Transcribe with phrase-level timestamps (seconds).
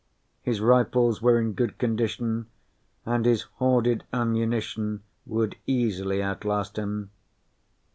[0.41, 2.47] His rifles were in good condition
[3.05, 7.11] and his hoarded ammunition would easily outlast him.